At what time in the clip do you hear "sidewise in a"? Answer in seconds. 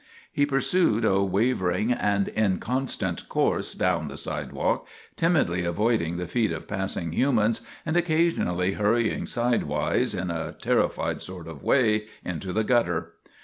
9.27-10.53